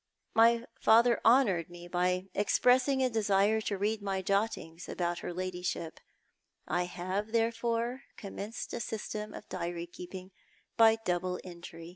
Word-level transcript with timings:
My 0.33 0.65
father 0.79 1.21
honoured 1.23 1.69
me 1.69 1.87
by 1.87 2.25
expressing 2.33 3.03
a 3.03 3.09
desire 3.11 3.61
to 3.61 3.77
read 3.77 4.01
my 4.01 4.23
jottings 4.23 4.89
about 4.89 5.19
her 5.19 5.31
ladyship; 5.31 5.99
I 6.67 6.85
have 6.85 7.31
therefore 7.33 8.01
com 8.17 8.37
menced 8.37 8.73
a 8.73 8.79
system 8.79 9.35
of 9.35 9.47
diary 9.47 9.85
keeping 9.85 10.31
by 10.75 10.95
double 11.05 11.39
entry. 11.43 11.89